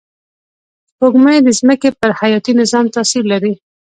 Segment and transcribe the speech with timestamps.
[0.89, 3.53] سپوږمۍ د ځمکې پر حیاتي نظام تأثیر لري